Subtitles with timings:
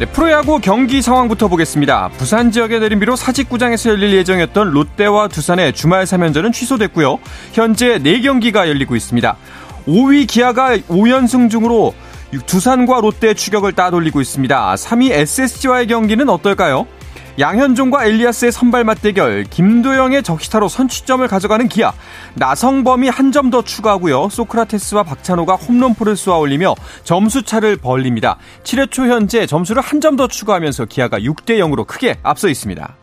[0.00, 2.08] 네, 프로야구 경기 상황부터 보겠습니다.
[2.16, 7.18] 부산 지역에 내린 비로 사직구장에서 열릴 예정이었던 롯데와 두산의 주말 3연전은 취소됐고요.
[7.52, 9.36] 현재 4경기가 열리고 있습니다.
[9.86, 11.94] 5위 기아가 5연승 중으로
[12.46, 14.74] 두산과 롯데의 추격을 따돌리고 있습니다.
[14.74, 16.86] 3위 SSG와의 경기는 어떨까요?
[17.38, 21.92] 양현종과 엘리아스의 선발 맞대결, 김도영의 적시타로 선취점을 가져가는 기아,
[22.34, 24.28] 나성범이 한 점 더 추가하고요.
[24.30, 28.36] 소크라테스와 박찬호가 홈런포를 쏘아 올리며 점수차를 벌립니다.
[28.64, 32.96] 7회 초 현재 점수를 한 점 더 추가하면서 기아가 6대 0으로 크게 앞서 있습니다.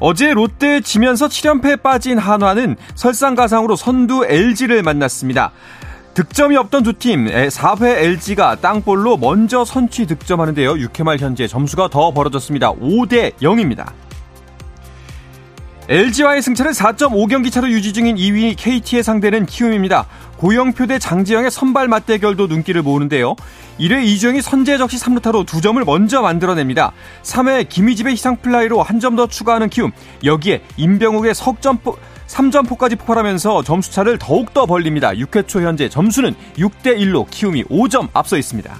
[0.00, 5.50] 어제 롯데에 지면서 7연패에 빠진 한화는 설상가상으로 선두 LG를 만났습니다.
[6.14, 10.74] 득점이 없던 두 팀 4회 LG가 땅볼로 먼저 선취 득점하는데요.
[10.74, 12.72] 6회 말 현재 점수가 더 벌어졌습니다.
[12.72, 13.92] 5대 0입니다.
[15.88, 20.06] LG와의 승차를 4.5경기 차로 유지 중인 2위 KT의 상대는 키움입니다.
[20.36, 23.36] 고영표 대 장지영의 선발 맞대결도 눈길을 모으는데요.
[23.80, 26.92] 1회 이주영이 선제 적시 3루타로 2점을 먼저 만들어냅니다.
[27.22, 29.92] 3회 김휘집의 희생플라이로 한 점 더 추가하는 키움.
[30.24, 31.96] 여기에 임병욱의 석점포
[32.28, 35.10] 3점포까지 폭발하면서 점수차를 더욱더 벌립니다.
[35.10, 38.72] 6회 초 현재 점수는 6대 1로 키움이 5점 앞서 있습니다.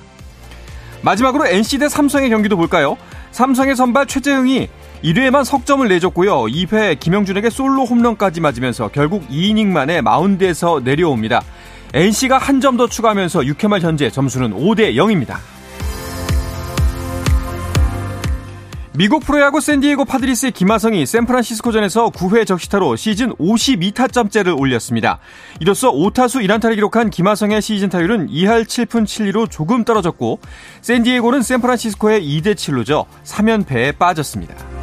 [1.03, 2.97] 마지막으로 NC 대 삼성의 경기도 볼까요?
[3.31, 4.69] 삼성의 선발 최채흥이
[5.05, 6.45] 1회에만 석점을 내줬고요.
[6.45, 11.43] 2회 김형준에게 솔로 홈런까지 맞으면서 결국 2이닝 만에 마운드에서 내려옵니다.
[11.95, 15.37] NC가 한 점 더 추가하면서 6회 말 현재 점수는 5대 0입니다.
[18.99, 25.20] 미국 프로야구 샌디에고 파드리스의 김하성이 샌프란시스코전에서 9회 적시타로 시즌 52타점째를 올렸습니다.
[25.61, 30.41] 이로써 5타수 1안타를 기록한 김하성의 시즌 타율은 2할 7푼 7리로 조금 떨어졌고
[30.81, 34.77] 샌디에고는 샌프란시스코의 2대 7로 져 3연패에 빠졌습니다.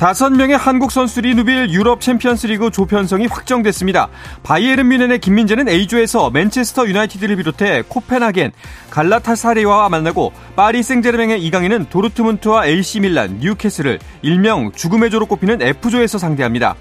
[0.00, 4.08] 다섯 명의 한국 선수들이 누빌 유럽 챔피언스리그 조편성이 확정됐습니다.
[4.42, 8.52] 바이에른 뮌헨의 김민재는 A조에서 맨체스터 유나이티드를 비롯해 코펜하겐,
[8.88, 16.76] 갈라타사라이와 만나고 파리 생제르맹의 이강인은 도르트문트와 AC 밀란, 뉴캐슬을 일명 죽음의 조로 꼽히는 F조에서 상대합니다.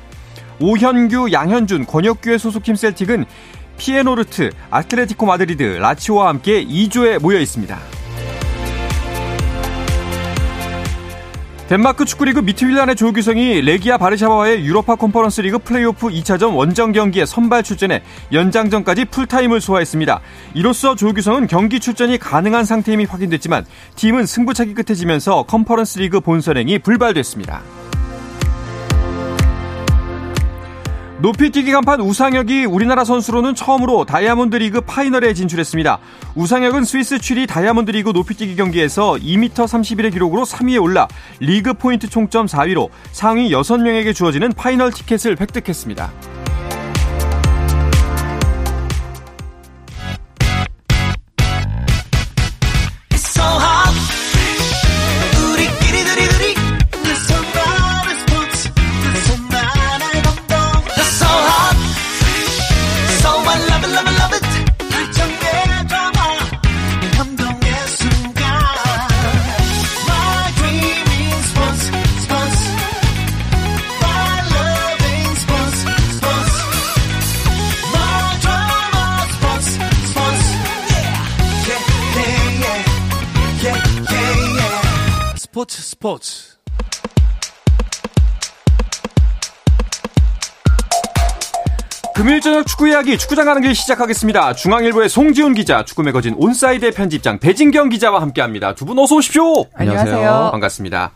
[0.61, 3.25] 오현규, 양현준, 권혁규의 소속팀 셀틱은
[3.77, 7.98] 페예노르트, 아틀레티코 마드리드, 라치오와 함께 E조에 모여 있습니다.
[11.69, 18.01] 덴마크 축구리그 미트윌란의 조규성이 레기아 바르샤바와의 유로파 컨퍼런스 리그 플레이오프 2차전 원정 경기에 선발 출전해
[18.31, 20.19] 연장전까지 풀타임을 소화했습니다.
[20.55, 27.61] 이로써 조규성은 경기 출전이 가능한 상태임이 확인됐지만 팀은 승부차기 끝에 지면서 컨퍼런스 리그 본선행이 불발됐습니다.
[31.21, 35.99] 높이뛰기 간판 우상혁이 우리나라 선수로는 처음으로 다이아몬드 리그 파이널에 진출했습니다.
[36.35, 41.09] 우상혁은 스위스 취리히 다이아몬드 리그 높이뛰기 경기에서 2m 31의 기록으로 3위에 올라
[41.41, 46.38] 리그 포인트 총점 4위로 상위 6명에게 주어지는 파이널 티켓을 획득했습니다.
[92.79, 94.53] 축구 이야기 축구장 가는 길 시작하겠습니다.
[94.53, 98.73] 중앙일보의 송지훈 기자, 축구 매거진 온사이드의 편집장 배진경 기자와 함께합니다.
[98.73, 99.65] 두 분 어서 오십시오.
[99.73, 100.47] 안녕하세요.
[100.53, 101.11] 반갑습니다.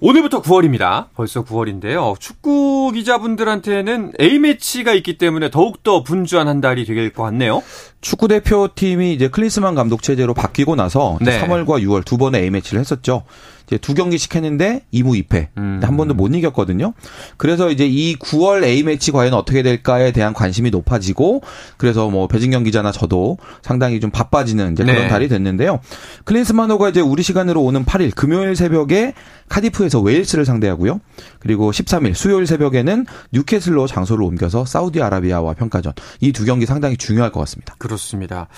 [0.00, 1.06] 오늘부터 9월입니다.
[1.14, 2.20] 벌써 9월인데요.
[2.20, 7.62] 축구 기자분들한테는 A매치가 있기 때문에 더욱더 분주한 한 달이 될것 같네요.
[8.02, 11.40] 축구 대표팀이 이제 클린스만 감독 체제로 바뀌고 나서 네.
[11.40, 13.22] 3월과 6월 두 번의 A매치를 했었죠.
[13.66, 15.48] 이제 두 경기씩 했는데 2무 2패.
[15.58, 15.80] 음.
[15.82, 16.94] 한 번도 못 이겼거든요.
[17.36, 21.42] 그래서 이제 이 9월 A매치 과연 어떻게 될까에 대한 관심이 높아지고
[21.76, 25.08] 그래서 뭐 배진경 기자나 저도 상당히 좀 바빠지는 이제 그런 네.
[25.08, 25.80] 달이 됐는데요.
[26.24, 29.14] 클린스만호가 이제 우리 시간으로 오는 8일 금요일 새벽에
[29.48, 31.00] 카디프에서 웨일스를 상대하고요.
[31.40, 35.92] 그리고 13일 수요일 새벽에는 뉴캐슬로 장소를 옮겨서 사우디아라비아와 평가전.
[36.20, 37.74] 이 두 경기 상당히 중요할 것 같습니다.
[37.78, 38.48] 그렇습니다.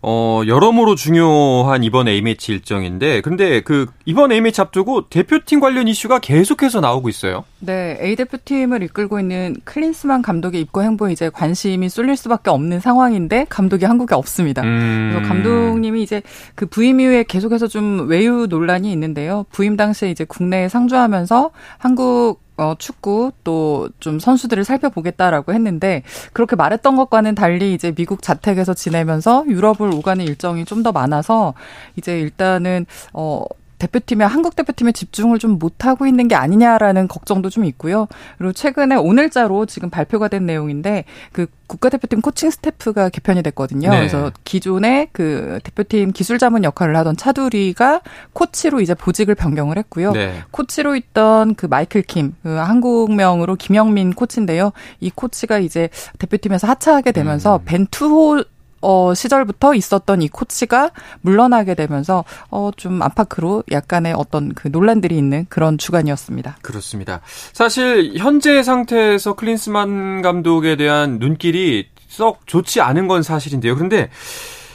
[0.00, 6.18] 어, 여러모로 중요한 이번 A매치 일정인데, 근데 그, 이번 A매치 A매치 앞두고 대표팀 관련 이슈가
[6.18, 7.44] 계속해서 나오고 있어요.
[7.60, 13.46] 네, A 대표팀을 이끌고 있는 클린스만 감독의 입고 행보에 이제 관심이 쏠릴 수밖에 없는 상황인데
[13.48, 14.62] 감독이 한국에 없습니다.
[14.62, 15.10] 음.
[15.12, 16.22] 그래서 감독님이 이제
[16.54, 19.44] 그 부임 이후에 계속해서 좀 외유 논란이 있는데요.
[19.50, 26.02] 부임 당시에 이제 국내에 상주하면서 한국 어, 축구 또 좀 선수들을 살펴보겠다라고 했는데
[26.32, 31.54] 그렇게 말했던 것과는 달리 이제 미국 자택에서 지내면서 유럽을 오가는 일정이 좀 더 많아서
[31.96, 33.42] 이제 일단은 어
[33.78, 38.08] 대표팀에 한국 대표팀에 집중을 좀 못하고 있는 게 아니냐라는 걱정도 좀 있고요.
[38.38, 43.90] 그리고 최근에 오늘자로 지금 발표가 된 내용인데 그 국가대표팀 코칭 스태프가 개편이 됐거든요.
[43.90, 43.98] 네.
[43.98, 48.00] 그래서 기존에 그 대표팀 기술 자문 역할을 하던 차두리가
[48.32, 50.12] 코치로 이제 보직을 변경을 했고요.
[50.12, 50.42] 네.
[50.50, 54.72] 코치로 있던 그 마이클 킴, 그 한국명으로 김영민 코치인데요.
[55.00, 57.64] 이 코치가 이제 대표팀에서 하차하게 되면서 음.
[57.64, 58.44] 벤투호
[58.80, 60.90] 어, 시절부터 있었던 이 코치가
[61.20, 66.58] 물러나게 되면서 어, 좀 안팎으로 약간의 어떤 그 논란들이 있는 그런 주간이었습니다.
[66.62, 67.20] 그렇습니다.
[67.52, 73.74] 사실 현재 상태에서 클린스만 감독에 대한 눈길이 썩 좋지 않은 건 사실인데요.
[73.74, 74.10] 그런데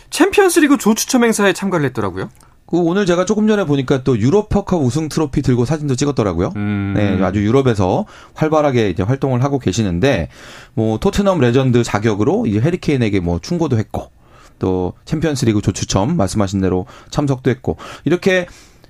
[0.10, 2.30] 챔피언스리그 조추첨 행사에 참가를 했더라고요.
[2.66, 6.54] 그 오늘 제가 조금 전에 보니까 또 유럽퍼컵 우승 트로피 들고 사진도 찍었더라고요.
[6.56, 6.94] 음.
[6.96, 10.30] 네, 아주 유럽에서 활발하게 이제 활동을 하고 계시는데
[10.74, 14.12] 뭐 토트넘 레전드 자격으로 이제 해리 케인에게 뭐 충고도 했고
[14.60, 18.48] 또 챔피언스리그 조추첨 말씀하신 대로 참석도 했고 이렇게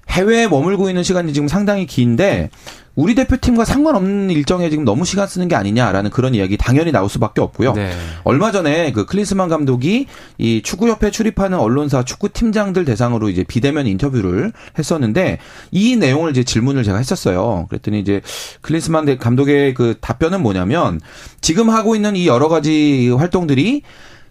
[0.09, 2.49] 해외에 머물고 있는 시간이 지금 상당히 긴데
[2.95, 7.41] 우리 대표팀과 상관없는 일정에 지금 너무 시간 쓰는 게 아니냐라는 그런 이야기 당연히 나올 수밖에
[7.41, 7.73] 없고요.
[7.73, 7.91] 네.
[8.23, 10.05] 얼마 전에 그 클린스만 감독이
[10.37, 15.39] 이 축구협회 출입하는 언론사 축구팀장들 대상으로 이제 비대면 인터뷰를 했었는데
[15.71, 17.65] 이 내용을 이제 질문을 제가 했었어요.
[17.69, 18.21] 그랬더니 이제
[18.61, 21.01] 클린스만 감독의 그 답변은 뭐냐면
[21.41, 23.81] 지금 하고 있는 이 여러 가지 활동들이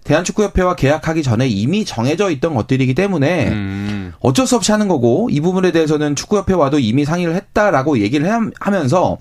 [0.05, 4.13] 대한축구협회와 계약하기 전에 이미 정해져 있던 것들이기 때문에 음.
[4.21, 8.29] 어쩔 수 없이 하는 거고 이 부분에 대해서는 축구협회와도 이미 상의를 했다라고 얘기를
[8.59, 9.19] 하면서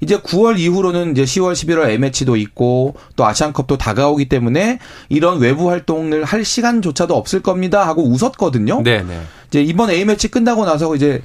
[0.00, 4.78] 이제 9월 이후로는 이제 10월, 11월 A매치도 있고 또 아시안컵도 다가오기 때문에
[5.08, 8.82] 이런 외부 활동을 할 시간조차도 없을 겁니다 하고 웃었거든요.
[8.82, 9.20] 네, 네.
[9.48, 11.22] 이제 이번 A매치 끝나고 나서 이제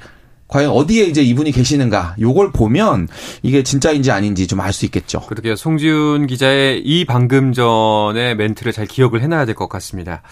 [0.50, 3.08] 과연 어디에 이제 이분이 계시는가 요걸 보면
[3.42, 5.20] 이게 진짜인지 아닌지 좀 알 수 있겠죠.
[5.26, 10.22] 그렇게 송지훈 기자의 이 방금 전에 멘트를 잘 기억을 해놔야 될 것 같습니다.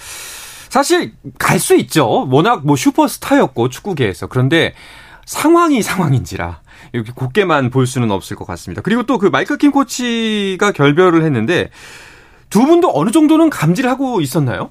[0.68, 2.28] 사실 갈 수 있죠.
[2.30, 4.74] 워낙 뭐 슈퍼스타였고 축구계에서 그런데
[5.24, 6.60] 상황이 상황인지라
[6.92, 8.82] 이렇게 곱게만 볼 수는 없을 것 같습니다.
[8.82, 11.70] 그리고 또 그 마이클 킴 코치가 결별을 했는데
[12.50, 14.70] 두 분도 어느 정도는 감지를 하고 있었나요?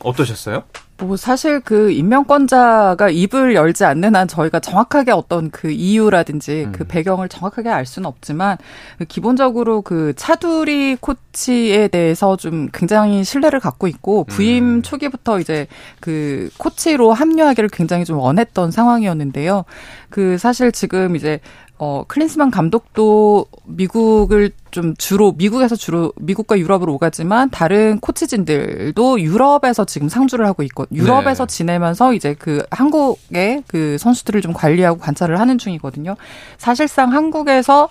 [0.00, 0.64] 어떠셨어요?
[1.00, 6.72] 뭐 사실 그 임명권자가 입을 열지 않는 한 저희가 정확하게 어떤 그 이유라든지 음.
[6.72, 8.58] 그 배경을 정확하게 알 수는 없지만
[8.98, 14.82] 그 기본적으로 그 차두리 코치에 대해서 좀 굉장히 신뢰를 갖고 있고 부임 음.
[14.82, 15.68] 초기부터 이제
[16.00, 19.64] 그 코치로 합류하기를 굉장히 좀 원했던 상황이었는데요.
[20.10, 21.40] 그 사실 지금 이제
[21.78, 30.08] 어, 클린스만 감독도 미국을 좀 주로, 미국에서 주로, 미국과 유럽으로 오가지만 다른 코치진들도 유럽에서 지금
[30.08, 31.56] 상주를 하고 있고, 유럽에서 네.
[31.56, 36.16] 지내면서 이제 그 한국의 그 선수들을 좀 관리하고 관찰을 하는 중이거든요.
[36.58, 37.88] 사실상 한국에서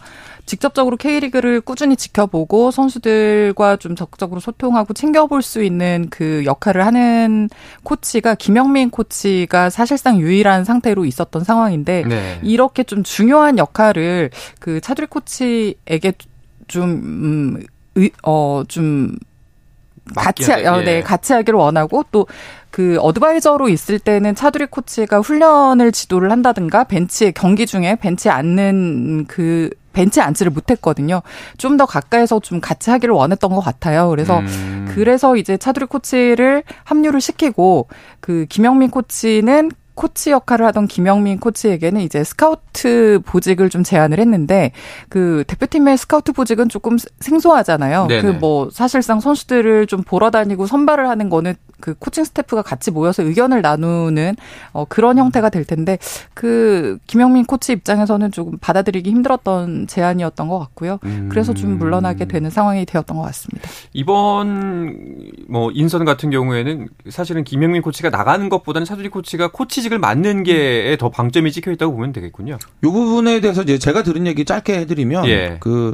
[0.48, 7.50] 직접적으로 K리그를 꾸준히 지켜보고 선수들과 좀 적극적으로 소통하고 챙겨볼 수 있는 그 역할을 하는
[7.84, 12.40] 코치가 김영민 코치가 사실상 유일한 상태로 있었던 상황인데 네.
[12.42, 16.14] 이렇게 좀 중요한 역할을 그 차두리 코치에게
[16.68, 17.64] 좀 음,
[17.96, 19.16] 의, 어, 좀
[20.16, 21.02] 같이 어, 네, 예.
[21.02, 22.26] 같이 하기를 원하고 또
[22.78, 29.72] 그 어드바이저로 있을 때는 차두리 코치가 훈련을 지도를 한다든가 벤치에 경기 중에 벤치에 앉는 그
[29.98, 31.22] 벤치에 앉지를 못했거든요.
[31.58, 34.10] 좀 더 가까이서 좀 같이 하기를 원했던 것 같아요.
[34.10, 34.92] 그래서 음.
[34.96, 37.88] 그래서 이제 차두리 코치를 합류를 시키고
[38.20, 44.72] 그 김영민 코치는 코치 역할을 하던 김영민 코치에게는 이제 스카우트 보직을 좀 제안을 했는데
[45.10, 48.08] 그 대표팀의 스카우트 보직은 조금 생소하잖아요.
[48.22, 53.24] 그 뭐 사실상 선수들을 좀 보러 다니고 선발을 하는 거는 그 코칭 스태프가 같이 모여서
[53.24, 54.36] 의견을 나누는
[54.74, 55.98] 어 그런 형태가 될 텐데
[56.34, 61.00] 그 김영민 코치 입장에서는 조금 받아들이기 힘들었던 제안이었던 것 같고요.
[61.06, 61.30] 음.
[61.32, 63.70] 그래서 좀 물러나게 되는 상황이 되었던 것 같습니다.
[63.94, 70.44] 이번 뭐 인선 같은 경우에는 사실은 김영민 코치가 나가는 것보다는 차두리 코치가 코치 소식을 맞는
[70.44, 72.58] 게 더 방점이 찍혀 있다고 보면 되겠군요.
[72.84, 75.58] 이 부분에 대해서 이제 제가 들은 얘기 짧게 해드리면 예.
[75.60, 75.94] 그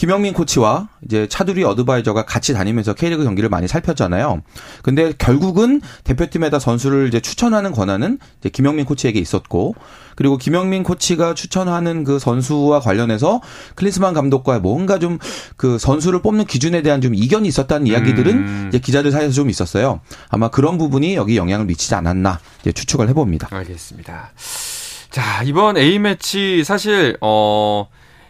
[0.00, 4.40] 김영민 코치와 이제 차두리 어드바이저가 같이 다니면서 K리그 경기를 많이 살폈잖아요.
[4.82, 9.74] 근데 결국은 대표팀에다 선수를 이제 추천하는 권한은 이제 김영민 코치에게 있었고
[10.16, 13.42] 그리고 김영민 코치가 추천하는 그 선수와 관련해서
[13.74, 15.18] 클리스만 감독과 뭔가 좀
[15.58, 18.64] 그 선수를 뽑는 기준에 대한 좀 이견이 있었다는 이야기들은 음.
[18.68, 20.00] 이제 기자들 사이에서 좀 있었어요.
[20.30, 23.48] 아마 그런 부분이 여기 영향을 미치지 않았나 이제 추측을 해봅니다.
[23.50, 24.30] 알겠습니다.
[25.10, 27.88] 자, 이번 A매치 사실, 어,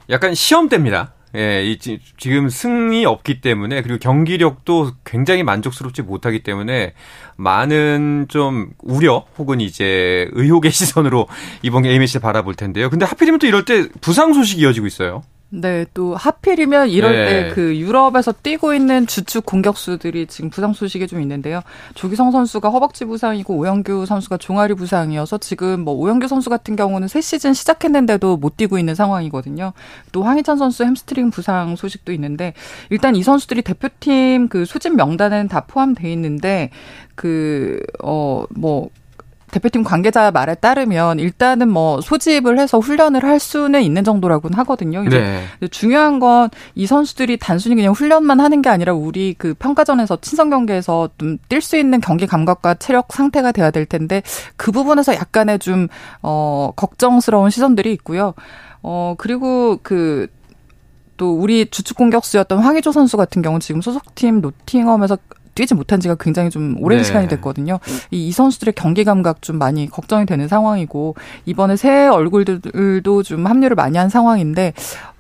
[0.09, 1.13] 약간 시험대입니다.
[1.37, 6.95] 예, 이, 지금 승이 없기 때문에, 그리고 경기력도 굉장히 만족스럽지 못하기 때문에,
[7.37, 11.29] 많은 좀 우려, 혹은 이제 의혹의 시선으로
[11.63, 12.91] 이번 A매치를 바라볼 텐데요.
[12.91, 15.23] 근데 하필이면 또 이럴 때 부상 소식이 이어지고 있어요.
[15.53, 17.49] 네, 또 하필이면 이럴 네.
[17.49, 21.61] 때 그 유럽에서 뛰고 있는 주축 공격수들이 지금 부상 소식이 좀 있는데요.
[21.95, 27.21] 조규성 선수가 허벅지 부상이고 오현규 선수가 종아리 부상이어서 지금 뭐 오현규 선수 같은 경우는 새
[27.21, 29.73] 시즌 시작했는데도 못 뛰고 있는 상황이거든요.
[30.13, 32.55] 또 황희찬 선수 햄스트링 부상 소식도 있는데
[32.89, 36.71] 일단 이 선수들이 대표팀 그 소집 명단은 다 포함돼 있는데
[37.17, 38.91] 그어뭐
[39.51, 45.05] 대표팀 관계자 말에 따르면 일단은 뭐 소집을 해서 훈련을 할 수는 있는 정도라고는 하거든요.
[45.05, 45.21] 이제
[45.61, 45.69] 네.
[45.69, 51.09] 중요한 건 이 선수들이 단순히 그냥 훈련만 하는 게 아니라 우리 그 평가전에서 친선 경기에서
[51.19, 54.23] 좀 뛸 수 있는 경기 감각과 체력 상태가 돼야 될 텐데
[54.57, 55.89] 그 부분에서 약간의 좀
[56.23, 58.35] 어 걱정스러운 시선들이 있고요.
[58.83, 65.19] 어 그리고 그또 우리 주축 공격수였던 황의조 선수 같은 경우는 지금 소속팀 노팅엄에서
[65.55, 67.05] 뛰지 못한 지가 굉장히 좀 오랜 네.
[67.05, 67.79] 시간이 됐거든요.
[68.11, 71.17] 이, 이 선수들의 경기 감각 좀 많이 걱정이 되는 상황이고
[71.47, 74.73] 이번에 새 얼굴들도 좀 합류를 많이 한 상황인데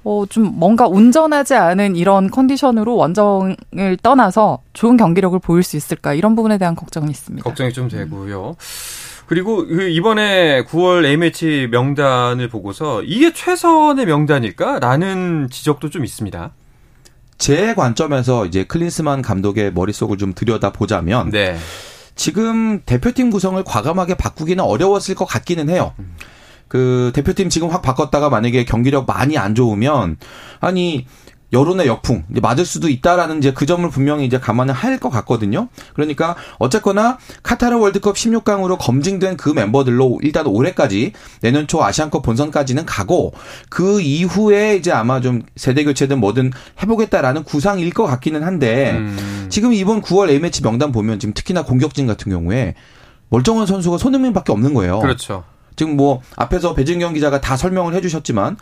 [0.02, 6.34] 어, 좀 뭔가 온전하지 않은 이런 컨디션으로 원정을 떠나서 좋은 경기력을 보일 수 있을까 이런
[6.36, 7.44] 부분에 대한 걱정이 있습니다.
[7.44, 8.56] 걱정이 좀 되고요.
[9.26, 16.50] 그리고 그 이번에 9월 A매치 명단을 보고서 이게 최선의 명단일까라는 지적도 좀 있습니다.
[17.40, 21.56] 제 관점에서 이제 클린스만 감독의 머릿속을 좀 들여다 보자면 네.
[22.14, 25.94] 지금 대표팀 구성을 과감하게 바꾸기는 어려웠을 것 같기는 해요.
[26.68, 30.18] 그 대표팀 지금 확 바꿨다가 만약에 경기력 많이 안 좋으면
[30.60, 31.06] 아니
[31.52, 35.68] 여론의 역풍 이제 맞을 수도 있다라는 이제 그 점을 분명히 이제 감안을 할 것 같거든요.
[35.94, 43.32] 그러니까 어쨌거나 카타르 월드컵 16강으로 검증된 그 멤버들로 일단 올해까지 내년 초 아시안컵 본선까지는 가고
[43.70, 46.52] 그 이후에 이제 아마 좀 세대 교체든 뭐든
[46.82, 49.46] 해보겠다라는 구상일 것 같기는 한데 음.
[49.48, 52.74] 지금 이번 9월 A매치 명단 보면 지금 특히나 공격진 같은 경우에
[53.30, 54.98] 멀쩡한 선수가 손흥민밖에 없는 거예요.
[55.00, 55.44] 그렇죠.
[55.76, 58.58] 지금 뭐 앞에서 배진경 기자가 다 설명을 해주셨지만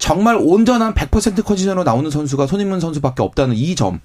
[0.00, 4.00] 정말 온전한 100% 컨디션으로 나오는 선수가 손흥민 선수밖에 없다는 이 점.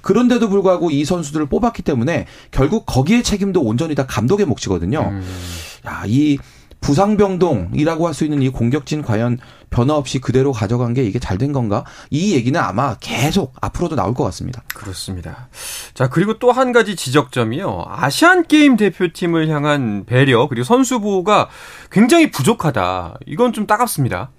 [0.00, 5.00] 그런데도 불구하고 이 선수들을 뽑았기 때문에 결국 거기에 책임도 온전히 다 감독의 몫이거든요.
[5.00, 5.22] 음.
[5.86, 6.38] 야, 이
[6.80, 11.52] 부상병동이라고 할 수 있는 이 공격진 과연 변화 없이 그대로 가져간 게 이게 잘 된
[11.52, 11.84] 건가?
[12.10, 14.62] 이 얘기는 아마 계속 앞으로도 나올 것 같습니다.
[14.74, 15.48] 그렇습니다.
[15.94, 17.84] 자, 그리고 또 한 가지 지적점이요.
[17.88, 21.48] 아시안 게임 대표팀을 향한 배려 그리고 선수 보호가
[21.90, 23.18] 굉장히 부족하다.
[23.26, 24.30] 이건 좀 따갑습니다.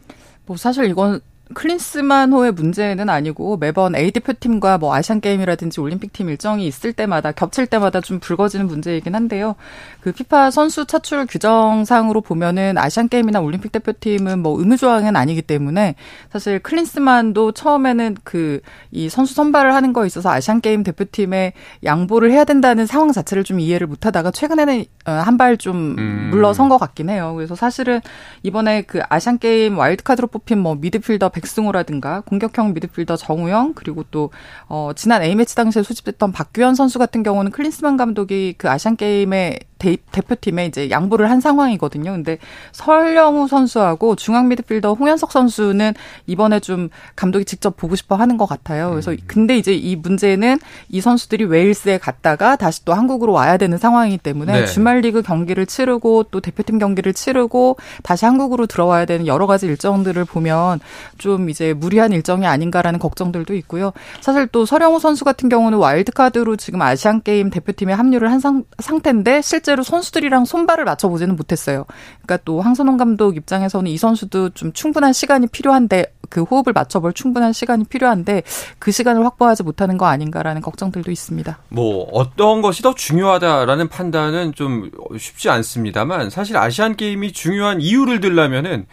[0.50, 1.22] 뭐 사실 이건
[1.54, 7.68] 클린스만호의 문제는 아니고 매번 A 대표팀과 뭐 아시안 게임이라든지 올림픽 팀 일정이 있을 때마다 겹칠
[7.68, 9.56] 때마다 좀 불거지는 문제이긴 한데요.
[10.02, 15.96] 그 피파 선수 차출 규정상으로 보면은 아시안 게임이나 올림픽 대표팀은 뭐 의무 조항은 아니기 때문에
[16.32, 18.60] 사실 클린스만도 처음에는 그
[18.92, 21.54] 이 선수 선발을 하는 거에 있어서 아시안 게임 대표팀에
[21.84, 26.28] 양보를 해야 된다는 상황 자체를 좀 이해를 못 하다가 최근에는 어, 한발좀 음.
[26.32, 27.34] 물러선 것 같긴 해요.
[27.36, 28.02] 그래서 사실은
[28.44, 34.32] 이번에 그 아시안 게임 와일드카드로 뽑힌 뭐 미드필더 백승호라든가 공격형 미드필더 정우영 그리고 또
[34.68, 39.98] 어, 지난 A매치 당시에 소집됐던 박규현 선수 같은 경우는 클린스만 감독이 그 아시안 게임에 대,
[40.12, 42.12] 대표팀에 이제 양보를 한 상황이거든요.
[42.12, 42.38] 근데
[42.74, 45.94] 설영우 선수하고 중앙 미드필더 홍현석 선수는
[46.28, 48.92] 이번에 좀 감독이 직접 보고 싶어 하는 것 같아요.
[48.92, 50.60] 그래서 근데 이제 이 문제는
[50.90, 54.66] 이 선수들이 웨일스에 갔다가 다시 또 한국으로 와야 되는 상황이기 때문에 네.
[54.66, 60.26] 주말 리그 경기를 치르고 또 대표팀 경기를 치르고 다시 한국으로 들어와야 되는 여러 가지 일정들을
[60.26, 60.82] 보면
[61.18, 63.94] 좀 이제 무리한 일정이 아닌가라는 걱정들도 있고요.
[64.20, 69.42] 사실 또 서령우 선수 같은 경우는 와일드카드로 지금 아시안 게임 대표팀에 합류를 한 상, 상태인데
[69.42, 71.86] 실제 로 선수들이랑 손발을 맞춰보지는 못했어요.
[72.22, 77.54] 그러니까 또 황선홍 감독 입장에서는 이 선수도 좀 충분한 시간이 필요한데 그 호흡을 맞춰볼 충분한
[77.54, 78.44] 시간이 필요한데
[78.78, 81.58] 그 시간을 확보하지 못하는 거 아닌가라는 걱정들도 있습니다.
[81.70, 88.86] 뭐 어떤 것이 더 중요하다라는 판단은 좀 쉽지 않습니다만 사실 아시안 게임이 중요한 이유를 들려면은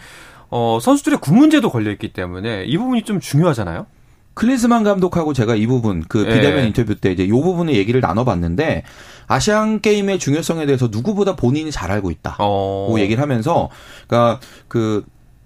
[0.49, 3.87] 어, 선수들의 군 문제도 걸려 있기 때문에 이 부분이 좀 중요하잖아요.
[4.37, 6.35] 클린스만 감독하고 제가 이 부분 그 예.
[6.35, 8.85] 비대면 인터뷰 때 이제 요 부분의 얘기를 나눠봤는데
[9.27, 12.37] 아시안 게임의 중요성에 대해서 누구보다 본인이 잘 알고 있다.
[12.39, 12.87] 어.
[12.89, 13.71] 고 얘기를 하면서
[14.07, 15.05] 그러니까 그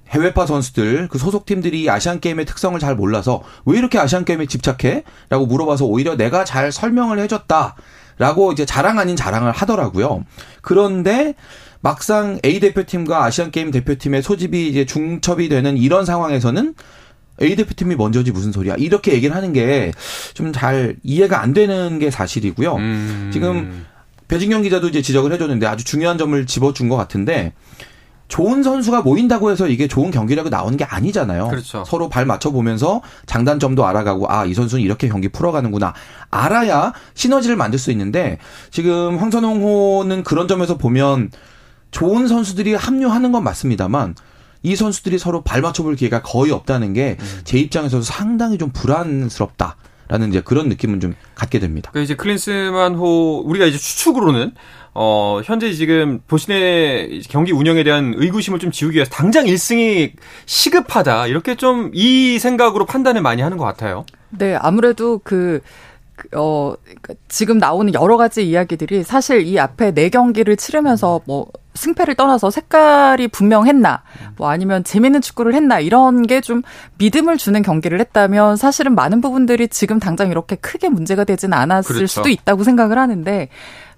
[0.09, 5.47] 해외파 선수들 그 소속 팀들이 아시안 게임의 특성을 잘 몰라서 왜 이렇게 아시안 게임에 집착해?라고
[5.47, 7.77] 물어봐서 오히려 내가 잘 설명을 해줬다
[8.19, 10.25] 라고 이제 자랑 아닌 자랑을 하더라고요.
[10.63, 11.35] 그런데
[11.81, 16.75] 막상 A 대표팀과 아시안 게임 대표팀의 소집이 이제 중첩이 되는 이런 상황에서는
[17.43, 19.93] A 대표팀이 먼저지 무슨 소리야 이렇게 얘기를 하는 게
[20.35, 22.77] 좀 잘 이해가 안 되는 게 사실이고요.
[22.77, 23.31] 음.
[23.33, 23.87] 지금
[24.29, 27.53] 배진경 기자도 이제 지적을 해줬는데 아주 중요한 점을 집어준 것 같은데
[28.29, 31.49] 좋은 선수가 모인다고 해서 이게 좋은 경기력이 나오는 게 아니잖아요.
[31.49, 31.83] 그렇죠.
[31.85, 35.95] 서로 발 맞춰 보면서 장단점도 알아가고 아 이 선수는 이렇게 경기 풀어가는구나
[36.31, 38.39] 알아야 시너지를 만들 수 있는데
[38.71, 41.31] 지금 황선홍호는 그런 점에서 보면
[41.91, 44.15] 좋은 선수들이 합류하는 건 맞습니다만
[44.63, 49.77] 이 선수들이 서로 발 맞춰볼 기회가 거의 없다는 게 제 입장에서도 상당히 좀 불안스럽다.
[50.09, 51.91] 라는 이제 그런 느낌은 좀 갖게 됩니다.
[51.93, 54.55] 그러니까 이제 클린스만호 우리가 이제 추측으로는
[54.93, 60.13] 어 현재 지금 보신의 경기 운영에 대한 의구심을 좀 지우기 위해서 당장 1승이
[60.47, 64.05] 시급하다 이렇게 좀 이 생각으로 판단을 많이 하는 것 같아요.
[64.31, 65.61] 네, 아무래도 그,
[66.17, 71.47] 그, 어, 그러니까 지금 나오는 여러 가지 이야기들이 사실 이 앞에 네 경기를 치르면서 뭐
[71.75, 74.03] 승패를 떠나서 색깔이 분명했나,
[74.37, 76.63] 뭐 아니면 재밌는 축구를 했나, 이런 게 좀
[76.99, 82.07] 믿음을 주는 경기를 했다면 사실은 많은 부분들이 지금 당장 이렇게 크게 문제가 되지는 않았을 그렇죠.
[82.07, 83.49] 수도 있다고 생각을 하는데,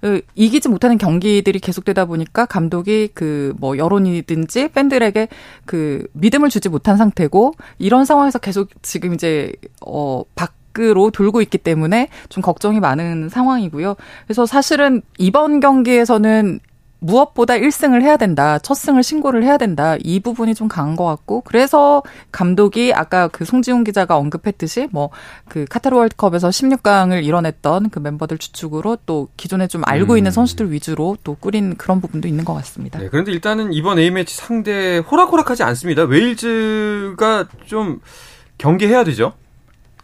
[0.01, 5.29] 그 이기지 못하는 경기들이 계속되다 보니까 감독이 그 뭐 여론이든지 팬들에게
[5.65, 9.51] 그 믿음을 주지 못한 상태고 이런 상황에서 계속 지금 이제
[9.85, 13.95] 어 밖 으로 돌고 있기 때문에 좀 걱정이 많은 상황이고요.
[14.25, 16.59] 그래서 사실은 이번 경기에서는
[17.03, 18.59] 무엇보다 1승을 해야 된다.
[18.59, 19.95] 첫 승을 신고를 해야 된다.
[20.03, 25.09] 이 부분이 좀 강한 것 같고 그래서 감독이 아까 그 송지훈 기자가 언급했듯이 뭐
[25.49, 30.17] 그 카타르 월드컵에서 16강을 이뤄냈던 그 멤버들 추측으로 또 기존에 좀 알고 음.
[30.17, 32.99] 있는 선수들 위주로 또 꾸린 그런 부분도 있는 것 같습니다.
[32.99, 36.03] 네, 그런데 일단은 이번 A매치 상대 호락호락하지 않습니다.
[36.03, 37.99] 웨일즈가 좀
[38.57, 39.33] 경계해야 되죠.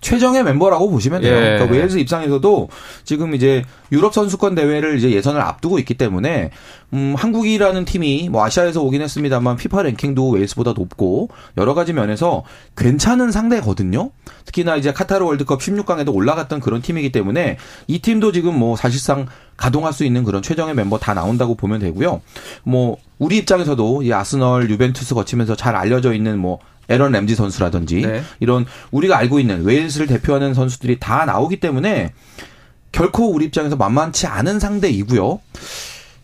[0.02, 1.36] 최정의 멤버라고 보시면 돼요.
[1.36, 1.40] 예.
[1.40, 2.70] 그러니까 웨일즈 입장에서도
[3.04, 6.52] 지금 이제 유럽 선수권 대회를 이제 예선을 앞두고 있기 때문에
[6.94, 12.44] 음 한국이라는 팀이 뭐 아시아에서 오긴 했습니다만 피파 랭킹도 웨일즈보다 높고 여러 가지 면에서
[12.78, 14.12] 괜찮은 상대거든요.
[14.46, 19.28] 특히나 이제 카타르 월드컵 16강에도 올라갔던 그런 팀이기 때문에 이 팀도 지금 뭐 사실상
[19.58, 22.22] 가동할 수 있는 그런 최정의 멤버 다 나온다고 보면 되고요.
[22.64, 28.24] 뭐 우리 입장에서도 이 아스널, 유벤투스 거치면서 잘 알려져 있는 뭐 에런 램지 선수라든지 네.
[28.40, 32.14] 이런 우리가 알고 있는 웨일스를 대표하는 선수들이 다 나오기 때문에
[32.92, 35.40] 결코 우리 입장에서 만만치 않은 상대이고요.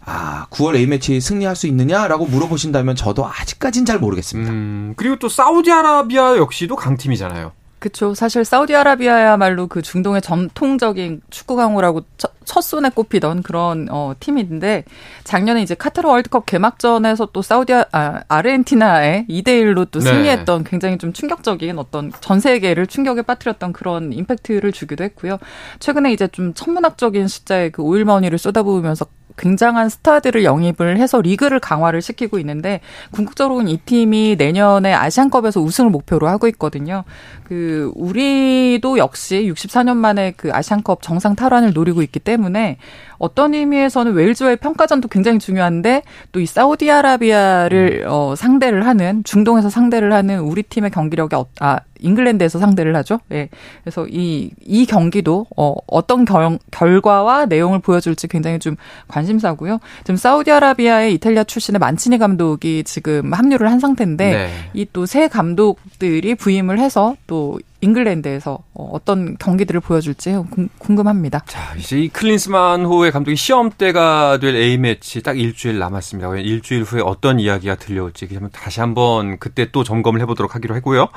[0.08, 4.51] 아, 9월 A매치 승리할 수 있느냐라고 물어보신다면 저도 아직까진 잘 모르겠습니다.
[4.51, 7.51] 음, 그리고 또 사우디아라비아 역시도 강팀이잖아요.
[7.86, 8.15] 그렇죠.
[8.15, 14.86] 사실 사우디아라비아야말로 그 중동의 전통적인 축구 강호라고 첫, 첫 손에 꼽히던 그런 어, 팀인데
[15.24, 20.06] 작년에 이제 카타르 월드컵 개막전에서 또 사우디 아 아, 아르헨티나에 2대 1로 또 네.
[20.10, 25.38] 승리했던 굉장히 좀 충격적인 어떤 전 세계를 충격에 빠뜨렸던 그런 임팩트를 주기도 했고요.
[25.78, 29.06] 최근에 이제 좀 천문학적인 숫자의 그 오일머니를 쏟아부으면서
[29.38, 32.80] 굉장한 스타들을 영입을 해서 리그를 강화를 시키고 있는데
[33.12, 37.04] 궁극적으로는 이 팀이 내년에 아시안컵에서 우승을 목표로 하고 있거든요.
[37.43, 42.78] 그 우리도 역시 64년 만에 그 아시안컵 정상 탈환을 노리고 있기 때문에
[43.17, 50.41] 어떤 의미에서는 웨일즈와의 평가전도 굉장히 중요한데 또 이 사우디아라비아를 어 상대를 하는 중동에서 상대를 하는
[50.41, 53.20] 우리 팀의 경기력이 어, 아 잉글랜드에서 상대를 하죠.
[53.32, 53.50] 예.
[53.84, 58.76] 그래서 이, 이 경기도, 어, 어떤 결, 결과와 내용을 보여줄지 굉장히 좀
[59.08, 59.80] 관심사고요.
[60.04, 64.50] 지금 사우디아라비아의 이탈리아 출신의 만치니 감독이 지금 합류를 한 상태인데, 네.
[64.74, 71.43] 이또 새 감독들이 부임을 해서 또 잉글랜드에서 어, 어떤 경기들을 보여줄지 궁- 궁금합니다.
[71.48, 76.36] 자, 이제 이 클린스만 호의 감독이 시험대가 될 A매치 딱 일주일 남았습니다.
[76.38, 81.08] 일주일 후에 어떤 이야기가 들려올지 다시 한번 그때 또 점검을 해보도록 하기로 했고요.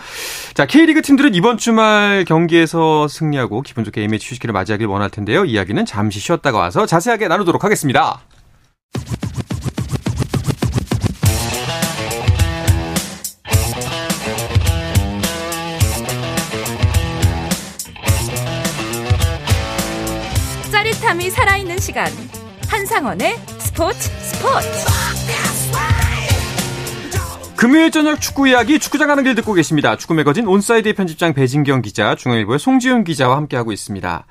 [0.55, 5.45] 자, K리그 팀들은 이번 주말 경기에서 승리하고 기분 좋게 A매치 휴식기를 맞이하길 원할 텐데요.
[5.45, 8.21] 이야기는 잠시 쉬었다가 와서 자세하게 나누도록 하겠습니다.
[20.89, 22.07] 짜릿함이 살아있는 시간
[22.69, 24.69] 한상원의 스포츠 스포츠
[27.57, 29.97] 금요일 저녁 축구 이야기 축구장 가는 길 듣고 계십니다.
[29.97, 34.27] 축구 매거진 온사이드의 편집장 배진경 기자, 중앙일보의 송지훈 기자와 함께하고 있습니다.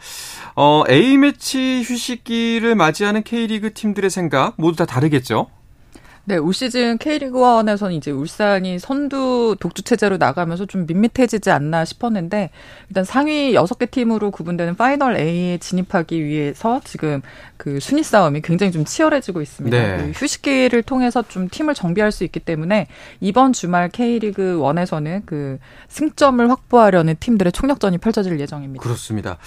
[0.56, 5.50] 어, A매치 휴식기를 맞이하는 K리그 팀들의 생각 모두 다 다르겠죠?
[6.30, 12.50] 네, 올 시즌 K리그 1에서는 이제 울산이 선두 독주 체제로 나가면서 좀 밋밋해지지 않나 싶었는데
[12.90, 17.22] 일단 상위 6개 팀으로 구분되는 파이널 A에 진입하기 위해서 지금
[17.56, 19.78] 그 순위 싸움이 굉장히 좀 치열해지고 있습니다.
[19.78, 19.98] 네.
[19.98, 22.88] 그 휴식기를 통해서 좀 팀을 정비할 수 있기 때문에
[23.22, 28.84] 이번 주말 K리그 1에서는 그 승점을 확보하려는 팀들의 총력전이 펼쳐질 예정입니다.
[28.84, 29.38] 그렇습니다.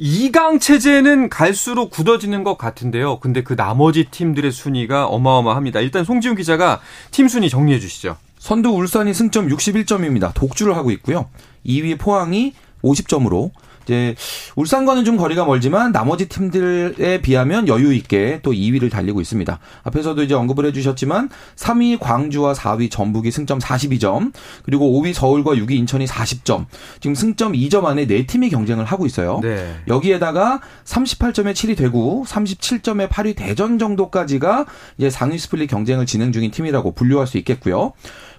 [0.00, 3.20] 2강 체제는 갈수록 굳어지는 것 같은데요.
[3.20, 5.80] 근데 그 나머지 팀들의 순위가 어마어마합니다.
[5.80, 6.80] 일단 송 지훈 기자가
[7.10, 8.16] 팀 순위 정리해 주시죠.
[8.38, 10.32] 선두 울산이 승점 61점입니다.
[10.34, 11.28] 독주를 하고 있고요.
[11.66, 13.50] 2위 포항이 50점으로
[13.84, 14.14] 이제
[14.56, 19.58] 울산과는 좀 거리가 멀지만 나머지 팀들에 비하면 여유 있게 또 2위를 달리고 있습니다.
[19.82, 24.32] 앞에서도 이제 언급을 해주셨지만 3위 광주와 4위 전북이 승점 42점,
[24.64, 26.66] 그리고 5위 서울과 6위 인천이 40점.
[27.00, 29.40] 지금 승점 2점 안에 4팀이 경쟁을 하고 있어요.
[29.42, 29.74] 네.
[29.88, 34.66] 여기에다가 38점에 7위 대구, 37점에 8위 대전 정도까지가
[34.98, 37.92] 이제 상위 split 경쟁을 진행 중인 팀이라고 분류할 수 있겠고요.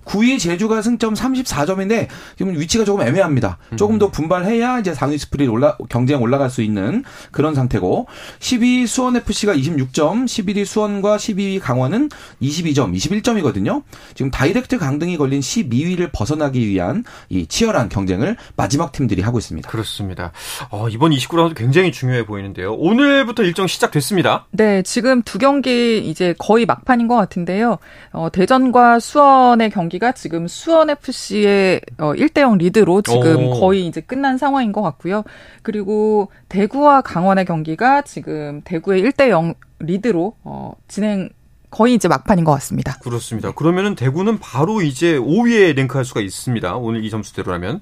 [0.06, 3.58] 9위 제주가 승점 34점인데 지금 위치가 조금 애매합니다.
[3.76, 8.08] 조금 더 분발해야 이제 상위 split 올라 경쟁 올라갈 수 있는 그런 상태고
[8.40, 12.10] 10위 수원 FC가 26점, 11위 수원과 12위 강원은
[12.42, 13.84] 22점, 21점이거든요.
[14.14, 19.70] 지금 direct 강등이 걸린 12위를 벗어나기 위한 이 치열한 경쟁을 마지막 팀들이 하고 있습니다.
[19.70, 20.32] 그렇습니다.
[20.70, 22.74] 어, 이번 29라운드 굉장히 중요해 보이는데요.
[22.74, 24.46] 오늘부터 일정 시작됐습니다.
[24.52, 27.78] 네, 지금 두 경기 이제 거의 막판인 것 같은데요.
[28.12, 33.60] 어, 대전과 수원의 경기 가 지금 수원 FC의 어, 1대0 리드로 지금 오.
[33.60, 35.24] 거의 이제 끝난 상황인 것 같고요.
[35.62, 41.30] 그리고 대구와 강원의 경기가 지금 대구의 1대0 리드로 어, 진행
[41.70, 42.98] 거의 이제 막판인 것 같습니다.
[43.00, 43.52] 그렇습니다.
[43.52, 46.76] 그러면은 대구는 바로 이제 5위에 랭크할 수가 있습니다.
[46.76, 47.82] 오늘 이 점수대로라면.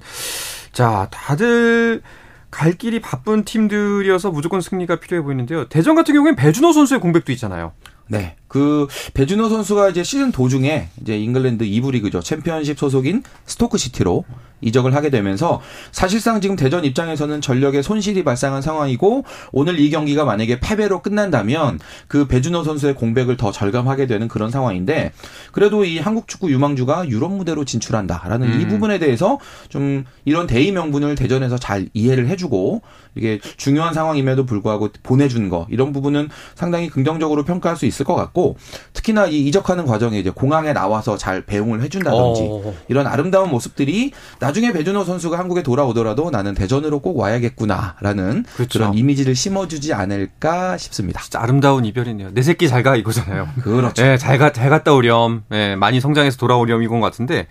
[0.72, 2.02] 자, 다들
[2.50, 5.68] 갈 길이 바쁜 팀들이어서 무조건 승리가 필요해 보이는데요.
[5.68, 7.74] 대전 같은 경우엔 배준호 선수의 공백도 있잖아요.
[8.08, 8.36] 네.
[8.52, 12.20] 그 배준호 선수가 이제 시즌 도중에 이제 잉글랜드 2부 리그죠.
[12.20, 14.26] 챔피언십 소속인 스토크 시티로
[14.62, 15.62] 이적을 하게 되면서
[15.92, 22.28] 사실상 지금 대전 입장에서는 전력에 손실이 발생한 상황이고 오늘 이 경기가 만약에 패배로 끝난다면 그
[22.28, 25.14] 배준호 선수의 공백을 더 절감하게 되는 그런 상황인데
[25.52, 28.70] 그래도 이 한국 축구 유망주가 유럽 무대로 진출한다라는 이 음.
[28.70, 32.82] 부분에 대해서 좀 이런 대의 명분을 대전에서 잘 이해를 해주고
[33.16, 38.41] 이게 중요한 상황임에도 불구하고 보내준 거 이런 부분은 상당히 긍정적으로 평가할 수 있을 것 같고
[38.94, 42.74] 특히나 이 이적하는 과정에 이제 공항에 나와서 잘 배웅을 해준다든지 어.
[42.88, 48.80] 이런 아름다운 모습들이 나중에 배준호 선수가 한국에 돌아오더라도 나는 대전으로 꼭 와야겠구나라는 그 그렇죠.
[48.80, 51.22] 런 이미지를 심어주지 않을까 싶습니다.
[51.22, 52.30] 진짜 아름다운 이별이네요.
[52.34, 53.48] 내 새끼 잘 가 이거잖아요.
[53.62, 54.04] 그렇죠.
[54.04, 55.44] 예, 잘 가, 잘 갔다 오렴.
[55.52, 57.46] 예, 많이 성장해서 돌아오렴 이건 것 같은데.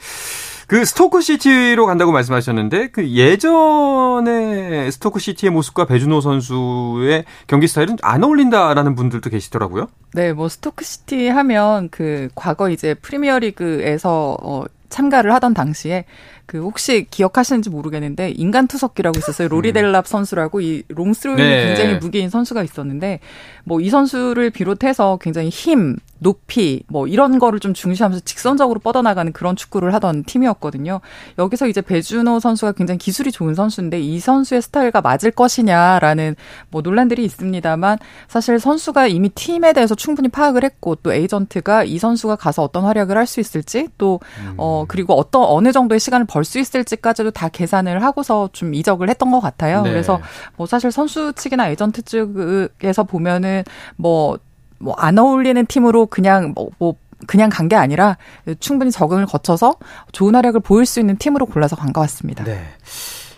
[0.70, 8.22] 그 스토크 시티로 간다고 말씀하셨는데 그 예전에 스토크 시티의 모습과 배준호 선수의 경기 스타일은 안
[8.22, 9.88] 어울린다라는 분들도 계시더라고요.
[10.12, 16.04] 네, 뭐 스토크 시티 하면 그 과거 이제 프리미어리그에서 어 참가를 하던 당시에
[16.46, 19.48] 그 혹시 기억하시는지 모르겠는데 인간 투석기라고 있었어요.
[19.48, 21.66] 로리 델랍 선수라고 이 long throw-in이 네.
[21.66, 23.18] 굉장히 무기인 선수가 있었는데
[23.64, 29.56] 뭐 이 선수를 비롯해서 굉장히 힘, 높이 뭐 이런 거를 좀 중시하면서 직선적으로 뻗어나가는 그런
[29.56, 31.00] 축구를 하던 팀이었거든요.
[31.38, 36.36] 여기서 이제 배준호 선수가 굉장히 기술이 좋은 선수인데 이 선수의 스타일과 맞을 것이냐라는
[36.70, 42.36] 뭐 논란들이 있습니다만 사실 선수가 이미 팀에 대해서 충분히 파악을 했고 또 에이전트가 이 선수가
[42.36, 44.20] 가서 어떤 활약을 할 수 있을지 또
[44.56, 49.30] 어 그리고 어떤 어느 정도의 시간을 벌 수 있을지까지도 다 계산을 하고서 좀 이적을 했던
[49.30, 49.82] 것 같아요.
[49.82, 49.90] 네.
[49.90, 50.20] 그래서
[50.56, 53.62] 뭐 사실 선수 측이나 에이전트 측에서 보면은
[53.96, 54.38] 뭐
[54.80, 56.94] 뭐 안 어울리는 팀으로 그냥 뭐, 뭐
[57.26, 58.16] 그냥 간 게 아니라
[58.60, 59.74] 충분히 적응을 거쳐서
[60.12, 62.44] 좋은 활약을 보일 수 있는 팀으로 골라서 간 것 같습니다.
[62.44, 62.64] 네.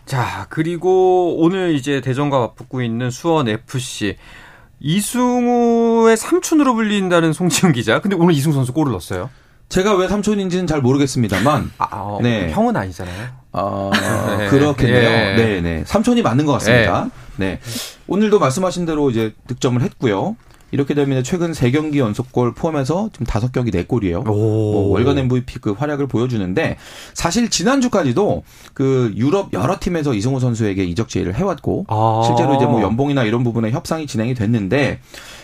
[0.07, 4.17] 자, 그리고 오늘 이제 대전과 맞붙고 있는 수원 FC.
[4.81, 8.01] 이승우의 삼촌으로 불린다는 송지훈 기자.
[8.01, 9.31] 근데 오늘 이승우 선수 골을 넣었어요.
[9.69, 12.51] 제가 왜 삼촌인지는 잘 모르겠습니다만 아, 어, 네.
[12.51, 13.29] 형은 아니잖아요.
[13.53, 13.91] 어,
[14.39, 14.49] 네.
[14.49, 15.09] 그렇겠네요.
[15.11, 15.35] 예.
[15.37, 15.83] 네, 네.
[15.87, 17.09] 삼촌이 맞는 것 같습니다.
[17.37, 17.59] 네.
[18.07, 20.37] 오늘도 말씀하신 대로 이제 득점을 했고요.
[20.73, 24.25] 이렇게 되면 최근 3경기 연속골 포함해서 지금 5경기 4골이에요.
[24.25, 26.79] 뭐 월간 MVP 그 활약을 보여주는데
[27.15, 32.23] 사실 지난주까지도 그 유럽 여러 팀에서 이승우 선수에게 이적 제의를 해왔고 아.
[32.27, 34.99] 실제로 이제 뭐 연봉이나 이런 부분에 협상이 진행이 됐는데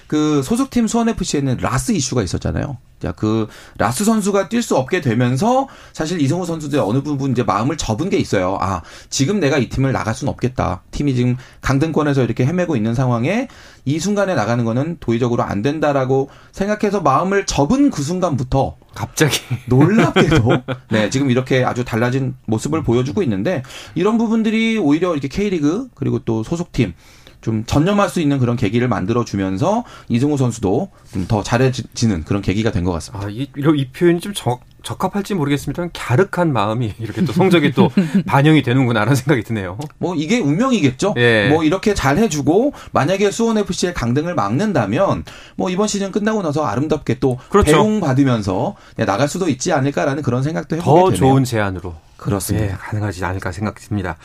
[0.09, 2.79] 그 소속팀 수원 FC에는 라스 이슈가 있었잖아요.
[3.01, 7.77] 자, 그 라스 선수가 뛸 수 없게 되면서 사실 이승우 선수도 어느 부분 이제 마음을
[7.77, 8.59] 접은 게 있어요.
[8.61, 10.83] 아, 지금 내가 이 팀을 나갈 수는 없겠다.
[10.91, 13.49] 팀이 지금 강등권에서 이렇게 헤매고 있는 상황에
[13.85, 19.41] 이 순간에 나가는 거는 도의적으로 안 된다라고 생각해서 마음을 접은 그 순간부터 갑자기.
[19.69, 23.63] 놀랍게도 네 지금 이렇게 아주 달라진 모습을 보여주고 있는데
[23.95, 26.95] 이런 부분들이 오히려 이렇게 K리그 그리고 또 소속팀
[27.41, 32.71] 좀 전념할 수 있는 그런 계기를 만들어 주면서 이승우 선수도 좀 더 잘해지는 그런 계기가
[32.73, 33.27] 된 것 같습니다.
[33.27, 37.91] 아, 이, 이 표현이 좀 적, 적합할지 모르겠습니다만 갸륵한 마음이 이렇게 또 성적이 또
[38.27, 39.77] 반영이 되는구나라는 생각이 드네요.
[39.99, 41.15] 뭐 이게 운명이겠죠.
[41.19, 41.49] 예.
[41.49, 45.25] 뭐 이렇게 잘 해주고 만약에 수원 FC의 강등을 막는다면
[45.57, 47.73] 뭐 이번 시즌 끝나고 나서 아름답게 또 그렇죠.
[47.73, 51.17] 배웅 받으면서 네, 나갈 수도 있지 않을까라는 그런 생각도 해보게 더 되네요.
[51.17, 51.95] 좋은 제안으로.
[52.19, 52.67] 그렇습니다.
[52.67, 54.17] 예, 가능하지 않을까 생각이 듭니다.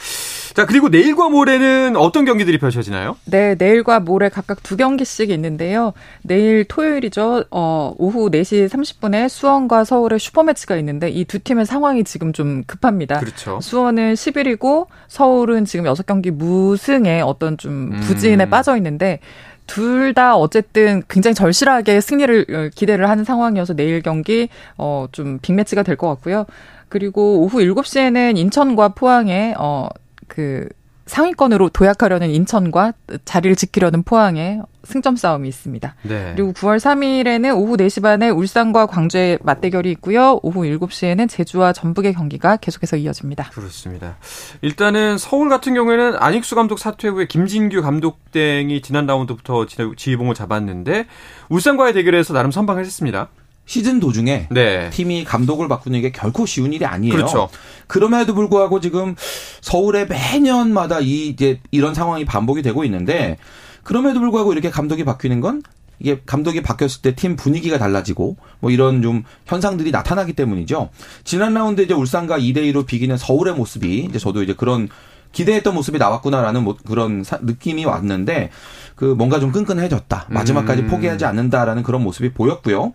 [0.54, 3.16] 자, 그리고 내일과 모레는 어떤 경기들이 펼쳐지나요?
[3.26, 5.94] 네, 내일과 모레 각각 두 경기씩 있는데요.
[6.24, 7.46] 내일 토요일이죠.
[7.52, 13.20] 어, 오후 4시 30분에 수원과 서울의 슈퍼매치가 있는데 이 두 팀의 상황이 지금 좀 급합니다.
[13.20, 13.60] 그렇죠.
[13.62, 18.50] 수원은 10일이고 서울은 지금 6경기 무승에 어떤 좀 부진에 음.
[18.50, 19.20] 빠져 있는데
[19.66, 26.08] 둘다 어쨌든 굉장히 절실하게 승리를 어, 기대를 하는 상황이어서 내일 경기 어좀 빅매치가 될 것
[26.10, 26.46] 같고요.
[26.94, 29.90] 그리고 오후 7시에는 인천과 포항에 어
[30.30, 30.68] 그
[31.06, 32.94] 상위권으로 도약하려는 인천과
[33.26, 35.96] 자리를 지키려는 포항의 승점 싸움이 있습니다.
[36.04, 36.32] 네.
[36.36, 40.40] 그리고 9월 3일에는 오후 4시 반에 울산과 광주의 맞대결이 있고요.
[40.42, 43.50] 오후 7시에는 제주와 전북의 경기가 계속해서 이어집니다.
[43.52, 44.16] 그렇습니다.
[44.62, 50.34] 일단은 서울 같은 경우에는 안익수 감독 사퇴 후에 김진규 감독 땡이 지난 라운드부터 지- 지휘봉을
[50.36, 51.06] 잡았는데
[51.50, 53.28] 울산과의 대결에서 나름 선방을 했습니다.
[53.66, 54.90] 시즌 도중에 네.
[54.90, 57.16] 팀이 감독을 바꾸는 게 결코 쉬운 일이 아니에요.
[57.16, 57.50] 그렇죠.
[57.88, 59.16] 그럼에도 불구하고 지금
[59.62, 63.38] 서울에 매년마다 이 이제 이런 상황이 반복이 되고 있는데
[63.84, 65.62] 그럼에도 불구하고 이렇게 감독이 바뀌는 건
[66.00, 70.90] 이게 감독이 바뀌었을 때 팀 분위기가 달라지고 뭐 이런 좀 현상들이 나타나기 때문이죠.
[71.24, 74.90] 지난 라운드 이제 울산과 2대 2로 비기는 서울의 모습이 이제 저도 이제 그런
[75.32, 78.50] 기대했던 모습이 나왔구나라는 뭐 그런 사- 느낌이 왔는데
[78.96, 80.26] 그 뭔가 좀 끈끈해졌다.
[80.30, 80.88] 마지막까지 음.
[80.90, 82.94] 포기하지 않는다라는 그런 모습이 보였고요.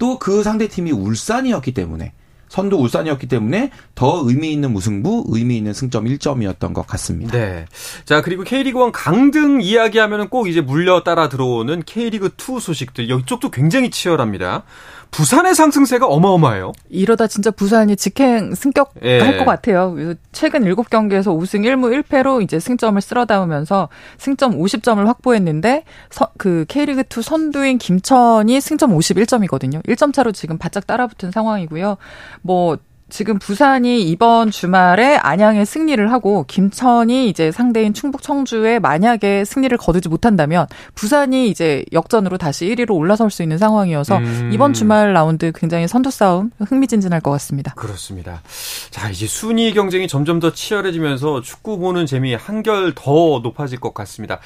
[0.00, 2.12] 또 그 상대 팀이 울산이었기 때문에
[2.48, 7.30] 선두 울산이었기 때문에 더 의미 있는 무승부, 의미 있는 승점 1점이었던 것 같습니다.
[7.30, 7.64] 네.
[8.04, 13.08] 자, 그리고 K리그 1 강등 이야기하면 꼭 이제 물려 따라 들어오는 K리그 2 소식들.
[13.08, 14.64] 이쪽도 굉장히 치열합니다.
[15.10, 16.72] 부산의 상승세가 어마어마해요.
[16.88, 19.36] 이러다 진짜 부산이 직행 승격할 예.
[19.38, 19.94] 것 같아요.
[20.32, 27.02] 최근 7경기에서 5승 1무 1패로 이제 승점을 쓸어 담으면서 승점 50점을 확보했는데 서- 그 K리그
[27.16, 29.84] 2 선두인 김천이 승점 51점이거든요.
[29.86, 31.96] 1점 차로 지금 바짝 따라붙은 상황이고요.
[32.42, 32.78] 뭐
[33.10, 40.08] 지금 부산이 이번 주말에 안양에 승리를 하고 김천이 이제 상대인 충북 청주에 만약에 승리를 거두지
[40.08, 44.50] 못한다면 부산이 이제 역전으로 다시 1위로 올라설 수 있는 상황이어서 음.
[44.52, 47.74] 이번 주말 라운드 굉장히 선두 싸움 흥미진진할 것 같습니다.
[47.74, 48.42] 그렇습니다.
[48.90, 54.38] 자, 이제 순위 경쟁이 점점 더 치열해지면서 축구 보는 재미 한결 더 높아질 것 같습니다.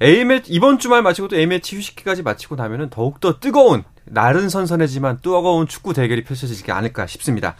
[0.00, 5.66] A매치, 이번 주말 마치고 또 A매치 휴식기까지 마치고 나면은 더욱 더 뜨거운, 날은 선선해지만 뜨거운
[5.66, 7.54] 축구 대결이 펼쳐지지 않을까 싶습니다.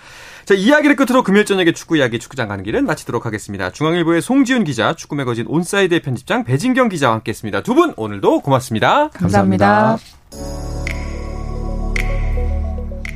[0.44, 3.70] 자, 이야기를 끝으로 금요일 저녁에 축구 이야기 축구장 가는 길은 마치도록 하겠습니다.
[3.70, 7.62] 중앙일보의 송지훈 기자, 축구 매거진 온사이드의 편집장 배진경 기자와 함께 했습니다.
[7.62, 9.08] 두 분 오늘도 고맙습니다.
[9.10, 9.96] 감사합니다.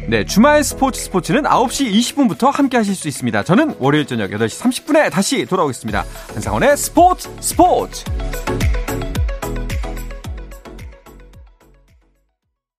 [0.09, 3.43] 네, 주말 스포츠 스포츠는 9시 20분부터 함께 하실 수 있습니다.
[3.43, 6.05] 저는 월요일 저녁 8시 30분에 다시 돌아오겠습니다.
[6.33, 8.05] 한상원의 스포츠 스포츠!